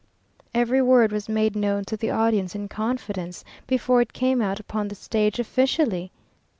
[0.55, 4.87] every word was made known to the audience in confidence, before it came out upon
[4.87, 6.11] the stage officially.